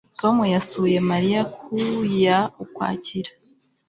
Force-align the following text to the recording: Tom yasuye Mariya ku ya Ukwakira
Tom 0.19 0.35
yasuye 0.53 0.97
Mariya 1.11 1.41
ku 1.55 1.71
ya 2.23 2.39
Ukwakira 2.63 3.31